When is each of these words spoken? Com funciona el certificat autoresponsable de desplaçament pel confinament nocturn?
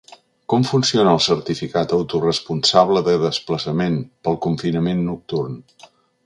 Com 0.51 0.63
funciona 0.67 1.11
el 1.17 1.19
certificat 1.25 1.93
autoresponsable 1.97 3.05
de 3.09 3.15
desplaçament 3.25 4.01
pel 4.29 4.41
confinament 4.47 5.05
nocturn? 5.13 5.63